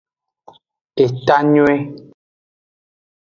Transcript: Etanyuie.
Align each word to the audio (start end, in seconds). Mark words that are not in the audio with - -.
Etanyuie. 1.03 1.75